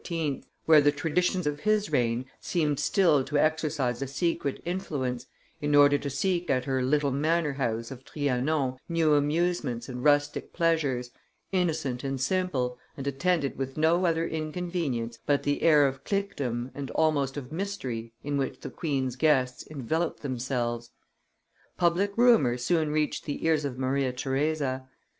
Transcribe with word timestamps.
where 0.65 0.81
the 0.81 0.91
traditions 0.91 1.45
of 1.45 1.59
his 1.59 1.91
reign 1.91 2.25
seemed 2.39 2.79
still 2.79 3.23
to 3.23 3.37
exercise 3.37 4.01
a 4.01 4.07
secret 4.07 4.59
influence, 4.65 5.27
in 5.61 5.75
order 5.75 5.95
to 5.95 6.09
seek 6.09 6.49
at 6.49 6.65
her 6.65 6.81
little 6.81 7.11
manor 7.11 7.53
house 7.53 7.91
of 7.91 8.03
Trianon 8.03 8.79
new 8.89 9.13
amusements 9.13 9.87
and 9.87 10.03
rustic 10.03 10.53
pleasures, 10.53 11.11
innocent 11.51 12.03
and 12.03 12.19
simple, 12.19 12.79
and 12.97 13.05
attended 13.05 13.59
with 13.59 13.77
no 13.77 14.07
other 14.07 14.27
inconvenience 14.27 15.19
but 15.27 15.43
the 15.43 15.61
air 15.61 15.85
of 15.87 16.03
cliquedom 16.03 16.71
and 16.73 16.89
almost 16.95 17.37
of 17.37 17.51
mystery 17.51 18.11
in 18.23 18.37
which 18.37 18.61
the 18.61 18.71
queen's 18.71 19.15
guests 19.15 19.63
enveloped 19.69 20.23
themselves. 20.23 20.89
Public 21.77 22.17
rumor 22.17 22.57
soon 22.57 22.89
reached 22.89 23.25
the 23.25 23.45
ears 23.45 23.63
of 23.63 23.77
Maria 23.77 24.11
Theresa. 24.11 24.87